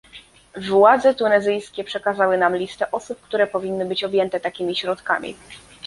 Władze 0.57 1.13
tunezyjskie 1.15 1.83
przekazały 1.83 2.37
nam 2.37 2.55
listę 2.55 2.91
osób, 2.91 3.21
które 3.21 3.47
powinny 3.47 3.85
być 3.85 4.03
objęte 4.03 4.39
takimi 4.39 4.75
środkami 4.75 5.35